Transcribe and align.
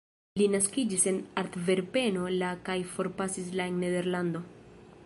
Li 0.41 0.45
naskiĝis 0.53 1.05
en 1.11 1.19
Antverpeno 1.41 2.27
la 2.45 2.51
kaj 2.71 2.79
forpasis 2.95 3.55
la 3.61 3.71
en 3.73 3.79
Nederlando. 3.85 4.45